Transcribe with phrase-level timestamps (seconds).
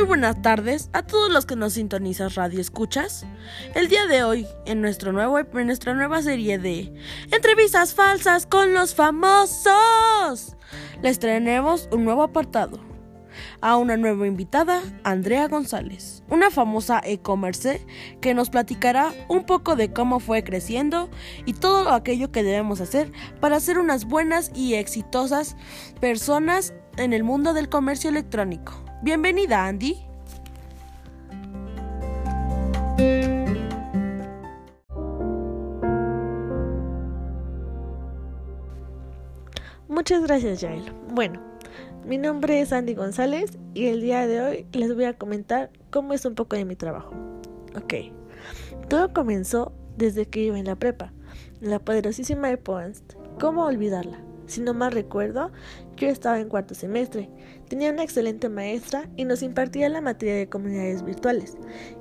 [0.00, 3.26] muy buenas tardes a todos los que nos sintonizan Radio Escuchas.
[3.74, 6.90] El día de hoy, en, nuestro nuevo, en nuestra nueva serie de
[7.30, 10.56] Entrevistas falsas con los famosos,
[11.02, 12.80] les traeremos un nuevo apartado.
[13.60, 17.86] A una nueva invitada, Andrea González, una famosa e-commerce
[18.22, 21.10] que nos platicará un poco de cómo fue creciendo
[21.44, 25.56] y todo aquello que debemos hacer para ser unas buenas y exitosas
[26.00, 28.89] personas en el mundo del comercio electrónico.
[29.02, 29.96] Bienvenida, Andy.
[39.88, 40.84] Muchas gracias, Jael.
[41.14, 41.40] Bueno,
[42.04, 46.12] mi nombre es Andy González y el día de hoy les voy a comentar cómo
[46.12, 47.14] es un poco de mi trabajo.
[47.76, 47.94] Ok,
[48.88, 51.14] todo comenzó desde que iba en la prepa,
[51.62, 53.14] la poderosísima EPOANST.
[53.38, 54.29] ¿Cómo olvidarla?
[54.50, 55.52] Si no mal recuerdo,
[55.96, 57.30] yo estaba en cuarto semestre,
[57.68, 61.56] tenía una excelente maestra y nos impartía la materia de comunidades virtuales.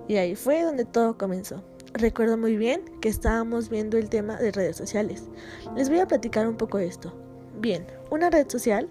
[0.08, 1.64] Y ahí fue donde todo comenzó.
[1.94, 5.26] Recuerdo muy bien que estábamos viendo el tema de redes sociales.
[5.76, 7.14] Les voy a platicar un poco de esto.
[7.62, 8.90] Bien, una red social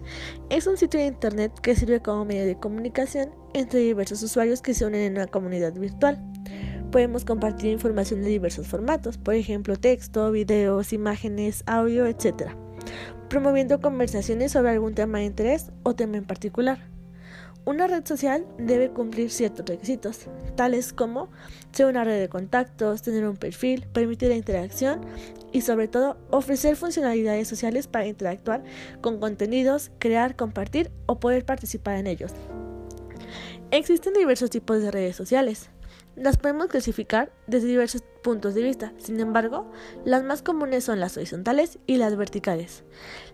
[0.51, 4.73] es un sitio de Internet que sirve como medio de comunicación entre diversos usuarios que
[4.73, 6.23] se unen en una comunidad virtual.
[6.93, 12.53] Podemos compartir información de diversos formatos, por ejemplo texto, videos, imágenes, audio, etc
[13.29, 16.79] promoviendo conversaciones sobre algún tema de interés o tema en particular.
[17.65, 20.21] Una red social debe cumplir ciertos requisitos,
[20.57, 21.29] tales como
[21.71, 25.03] ser una red de contactos, tener un perfil, permitir la interacción
[25.53, 28.65] y sobre todo ofrecer funcionalidades sociales para interactuar
[29.03, 32.33] con contenidos, crear, compartir o poder participar en ellos.
[33.71, 35.69] Existen diversos tipos de redes sociales,
[36.21, 39.71] las podemos clasificar desde diversos puntos de vista, sin embargo,
[40.05, 42.85] las más comunes son las horizontales y las verticales.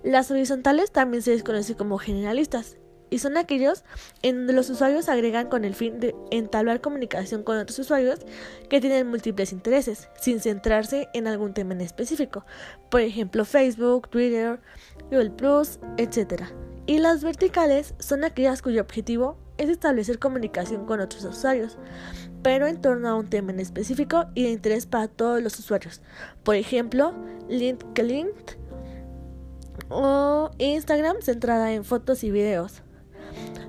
[0.02, 2.76] Las horizontales también se les conoce como generalistas
[3.10, 3.84] y son aquellos
[4.22, 8.20] en donde los usuarios agregan con el fin de entablar comunicación con otros usuarios
[8.68, 12.44] que tienen múltiples intereses, sin centrarse en algún tema en específico,
[12.90, 14.60] por ejemplo Facebook, Twitter,
[15.10, 15.32] Google
[15.96, 16.44] etc.
[16.86, 21.78] Y las verticales son aquellas cuyo objetivo es establecer comunicación con otros usuarios,
[22.42, 26.02] pero en torno a un tema en específico y de interés para todos los usuarios.
[26.42, 27.14] Por ejemplo,
[27.48, 28.28] LinkedIn
[29.88, 32.82] o Instagram centrada en fotos y videos.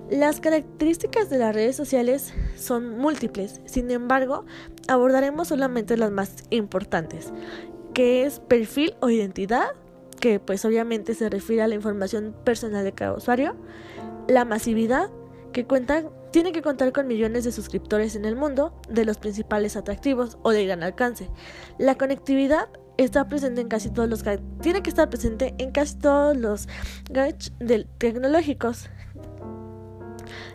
[0.09, 4.45] Las características de las redes sociales son múltiples, sin embargo,
[4.87, 7.33] abordaremos solamente las más importantes,
[7.95, 9.69] que es perfil o identidad,
[10.19, 13.55] que pues obviamente se refiere a la información personal de cada usuario,
[14.27, 15.09] la masividad,
[15.55, 19.77] que cuentan, tiene que contar con millones de suscriptores en el mundo, de los principales
[19.77, 21.29] atractivos o de gran alcance.
[21.77, 22.67] La conectividad
[22.97, 24.21] está presente en casi todos los
[24.61, 26.67] tiene que estar presente en casi todos los
[27.09, 27.53] gadgets
[27.99, 28.89] tecnológicos.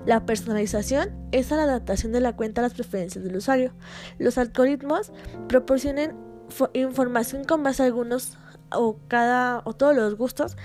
[0.05, 3.73] La personalización es la adaptación de la cuenta a las preferencias del usuario.
[4.19, 5.13] Los algoritmos
[5.49, 6.15] proporcionan
[6.75, 8.37] información con base a algunos
[8.71, 10.59] o cada o todos los gustos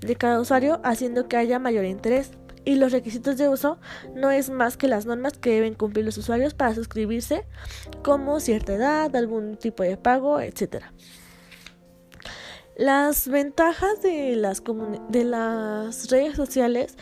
[0.00, 2.30] de cada usuario, haciendo que haya mayor interés
[2.64, 3.78] y los requisitos de uso
[4.14, 7.46] no es más que las normas que deben cumplir los usuarios para suscribirse,
[8.02, 10.84] como cierta edad, algún tipo de pago, etc.
[12.76, 14.62] Las ventajas de las,
[15.10, 16.96] de las redes sociales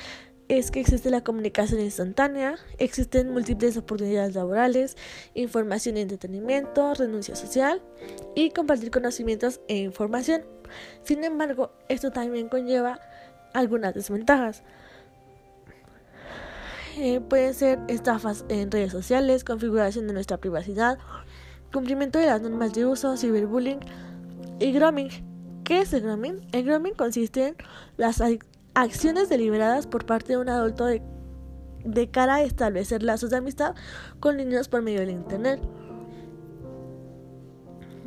[0.49, 4.97] es que existe la comunicación instantánea, existen múltiples oportunidades laborales,
[5.35, 7.83] información y entretenimiento, renuncia social
[8.35, 10.43] y compartir conocimientos e información.
[11.03, 12.99] Sin embargo, esto también conlleva
[13.53, 14.63] algunas desventajas.
[17.01, 20.99] Eh, pueden ser estafas en redes sociales, configuración de nuestra privacidad,
[21.73, 23.79] cumplimiento de las normas de uso, ciberbullying
[24.59, 25.09] y grooming.
[25.63, 26.49] ¿Qué es el grooming?
[26.51, 27.57] El grooming consiste en
[27.99, 28.21] las
[28.75, 31.01] acciones deliberadas por parte de un adulto de,
[31.85, 33.77] de cara a establecer lazos de amistad
[34.19, 35.61] con niños por medio del Internet.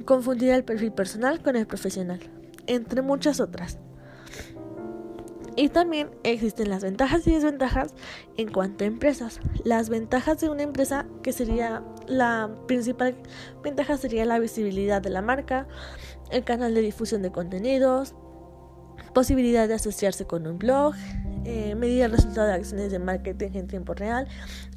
[0.03, 2.19] Confundir el perfil personal con el profesional,
[2.67, 3.77] entre muchas otras.
[5.61, 7.93] Y también existen las ventajas y desventajas
[8.35, 9.39] en cuanto a empresas.
[9.63, 13.15] Las ventajas de una empresa, que sería la principal
[13.63, 15.67] ventaja, sería la visibilidad de la marca,
[16.31, 18.15] el canal de difusión de contenidos,
[19.13, 20.95] posibilidad de asociarse con un blog,
[21.45, 24.27] eh, medir el resultado de acciones de marketing en tiempo real,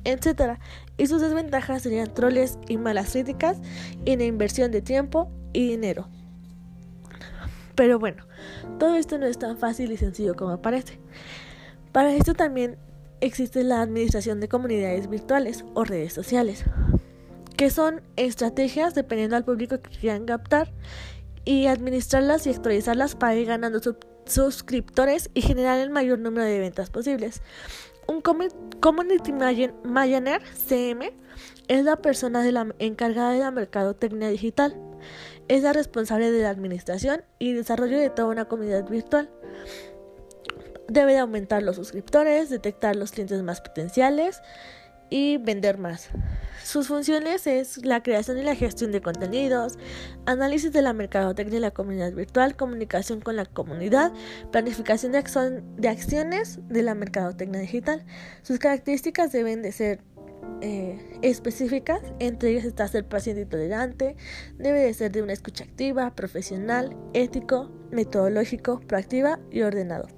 [0.04, 0.58] etc.
[0.98, 3.56] Y sus desventajas serían troles y malas críticas
[4.04, 6.10] y la inversión de tiempo y dinero.
[7.74, 8.24] Pero bueno,
[8.78, 10.98] todo esto no es tan fácil y sencillo como parece.
[11.92, 12.76] Para esto también
[13.20, 16.64] existe la administración de comunidades virtuales o redes sociales,
[17.56, 20.72] que son estrategias dependiendo del público que quieran captar
[21.44, 23.80] y administrarlas y actualizarlas para ir ganando
[24.26, 27.42] suscriptores y generar el mayor número de ventas posibles.
[28.06, 31.12] Un Community Manager, CM,
[31.68, 32.44] es la persona
[32.78, 34.76] encargada de la mercadotecnia digital.
[35.48, 39.30] Es la responsable de la administración y desarrollo de toda una comunidad virtual.
[40.88, 44.40] Debe de aumentar los suscriptores, detectar los clientes más potenciales
[45.10, 46.08] y vender más.
[46.62, 49.78] Sus funciones es la creación y la gestión de contenidos,
[50.24, 54.12] análisis de la mercadotecnia y la comunidad virtual, comunicación con la comunidad,
[54.50, 55.22] planificación de,
[55.76, 58.04] de acciones de la mercadotecnia digital.
[58.42, 60.00] Sus características deben de ser
[60.64, 64.16] eh, específicas, entre ellas está ser paciente y tolerante,
[64.56, 70.08] debe de ser de una escucha activa, profesional, ético, metodológico, proactiva y ordenado.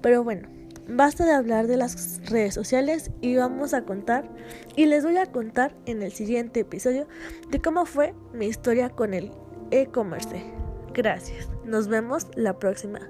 [0.00, 0.48] Pero bueno,
[0.88, 4.28] Basta de hablar de las redes sociales y vamos a contar
[4.74, 7.06] y les voy a contar en el siguiente episodio
[7.50, 9.30] de cómo fue mi historia con el
[9.70, 10.42] e-commerce.
[10.92, 11.48] Gracias.
[11.64, 13.00] Nos vemos la próxima.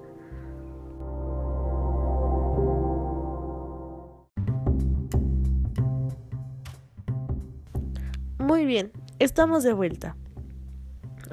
[8.52, 10.14] Muy bien, estamos de vuelta.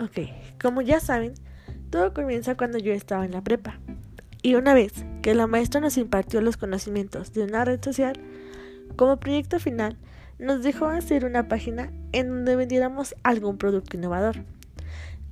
[0.01, 0.29] Ok,
[0.61, 1.33] como ya saben,
[1.89, 3.77] todo comienza cuando yo estaba en la prepa.
[4.41, 8.13] Y una vez que la maestra nos impartió los conocimientos de una red social,
[8.95, 9.97] como proyecto final
[10.39, 14.37] nos dejó hacer una página en donde vendiéramos algún producto innovador.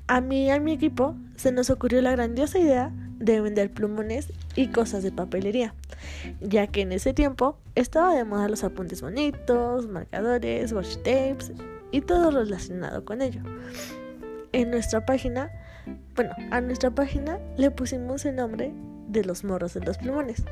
[0.08, 4.34] A mí y a mi equipo se nos ocurrió la grandiosa idea de vender plumones
[4.58, 5.74] y cosas de papelería,
[6.42, 11.54] ya que en ese tiempo estaba de moda los apuntes bonitos, marcadores, washi tapes
[11.92, 13.42] y todo relacionado con ello.
[14.54, 15.52] En nuestra página,
[16.16, 18.74] bueno, a nuestra página le pusimos el nombre
[19.08, 20.44] de los morros de los plumones.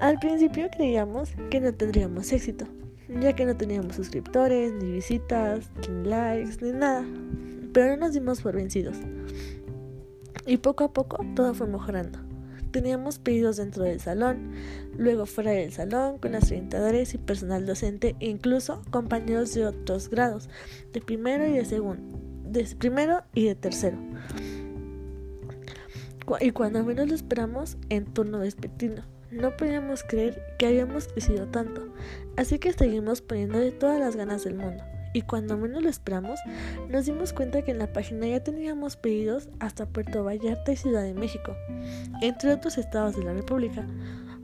[0.00, 2.66] Al principio creíamos que no tendríamos éxito,
[3.08, 7.04] ya que no teníamos suscriptores, ni visitas, ni likes, ni nada,
[7.72, 8.96] pero no nos dimos por vencidos.
[10.46, 12.18] Y poco a poco todo fue mejorando.
[12.70, 14.52] Teníamos pedidos dentro del salón,
[14.96, 20.48] luego fuera del salón, con orientadores y personal docente, e incluso compañeros de otros grados,
[20.92, 23.98] de primero y de segundo, de primero y de tercero
[26.40, 29.02] y cuando menos lo esperamos, en turno vespertino.
[29.30, 31.88] No podíamos creer que habíamos crecido tanto,
[32.36, 34.84] así que seguimos poniéndole todas las ganas del mundo.
[35.16, 36.38] Y cuando menos lo esperamos,
[36.90, 41.02] nos dimos cuenta que en la página ya teníamos pedidos hasta Puerto Vallarta y Ciudad
[41.04, 41.56] de México,
[42.20, 43.86] entre otros estados de la República.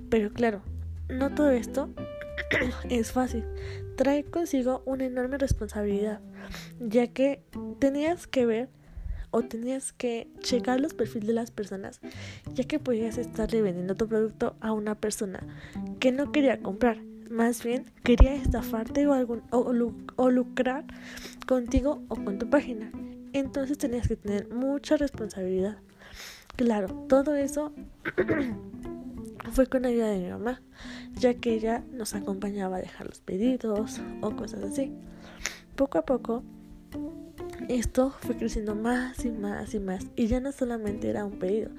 [0.09, 0.63] Pero claro,
[1.11, 1.91] no todo esto
[2.89, 3.45] es fácil.
[3.97, 6.21] Trae consigo una enorme responsabilidad,
[6.81, 7.43] ya que
[7.79, 8.71] tenías que ver
[9.31, 12.01] o tenías que checar los perfiles de las personas,
[12.55, 15.41] ya que podías estarle vendiendo tu producto a una persona
[16.01, 16.97] que no quería comprar,
[17.33, 20.85] más bien quería estafarte o, algún, o, lucrar
[21.47, 22.93] contigo o con tu página.
[23.33, 25.79] Entonces tenías que tener mucha responsabilidad.
[26.57, 27.73] Claro, todo eso
[29.53, 30.61] fue con ayuda de mi mamá,
[31.15, 34.93] ya que ella nos acompañaba a dejar los pedidos o cosas así.
[35.75, 36.43] Poco a poco
[37.69, 40.07] esto fue creciendo más y más y más.
[40.17, 41.71] Y ya no solamente era un pedido,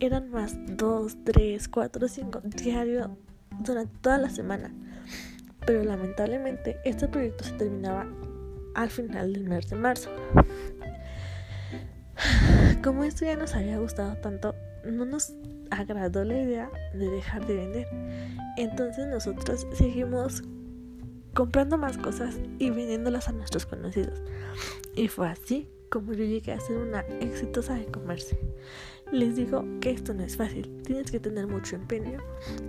[0.00, 3.18] eran más dos, tres, cuatro, cinco diario
[3.60, 4.72] durante toda la semana.
[5.66, 8.06] Pero lamentablemente este proyecto se terminaba
[8.74, 10.10] al final del mes de marzo.
[12.82, 15.32] Como esto ya nos había gustado tanto, no nos
[15.70, 17.88] agradó la idea de dejar de vender.
[18.56, 20.42] Entonces nosotros seguimos
[21.34, 24.22] comprando más cosas y vendiéndolas a nuestros conocidos.
[24.94, 28.38] Y fue así como yo llegué a ser una exitosa de comercio.
[29.12, 32.18] Les digo que esto no es fácil, tienes que tener mucho empeño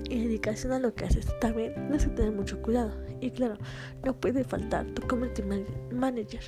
[0.09, 1.27] y dedicación a lo que haces.
[1.39, 2.91] También tienes que tener mucho cuidado.
[3.21, 3.57] Y claro,
[4.03, 5.41] no puede faltar tu community
[5.91, 6.41] manager,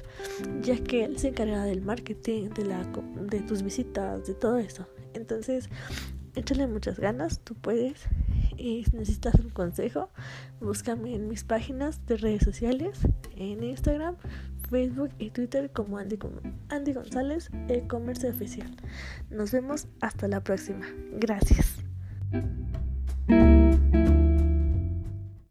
[0.61, 2.83] ya que él se encarga del marketing, de, la,
[3.29, 4.85] de tus visitas, de todo eso.
[5.13, 5.69] Entonces,
[6.35, 8.07] échale muchas ganas, tú puedes
[8.57, 10.09] y si necesitas un consejo,
[10.59, 12.99] búscame en mis páginas de redes sociales,
[13.35, 14.17] en Instagram,
[14.69, 18.75] Facebook y Twitter como Andy, González, e-commerce oficial.
[19.29, 20.85] Nos vemos hasta la próxima.
[21.13, 21.75] Gracias.